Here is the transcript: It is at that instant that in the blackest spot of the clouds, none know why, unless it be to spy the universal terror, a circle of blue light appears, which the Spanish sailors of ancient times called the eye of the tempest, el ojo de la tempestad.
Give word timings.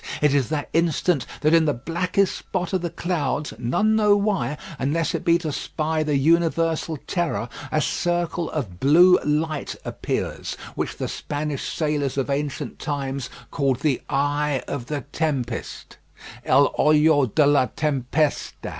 It 0.19 0.33
is 0.33 0.45
at 0.45 0.49
that 0.49 0.69
instant 0.73 1.27
that 1.41 1.53
in 1.53 1.65
the 1.65 1.75
blackest 1.75 2.35
spot 2.35 2.73
of 2.73 2.81
the 2.81 2.89
clouds, 2.89 3.53
none 3.59 3.95
know 3.95 4.17
why, 4.17 4.57
unless 4.79 5.13
it 5.13 5.23
be 5.23 5.37
to 5.37 5.51
spy 5.51 6.01
the 6.01 6.17
universal 6.17 6.97
terror, 7.05 7.47
a 7.71 7.81
circle 7.81 8.49
of 8.49 8.79
blue 8.79 9.19
light 9.23 9.75
appears, 9.85 10.55
which 10.73 10.97
the 10.97 11.07
Spanish 11.07 11.71
sailors 11.71 12.17
of 12.17 12.31
ancient 12.31 12.79
times 12.79 13.29
called 13.51 13.81
the 13.81 14.01
eye 14.09 14.63
of 14.67 14.87
the 14.87 15.01
tempest, 15.11 15.97
el 16.45 16.73
ojo 16.79 17.27
de 17.27 17.45
la 17.45 17.67
tempestad. 17.67 18.69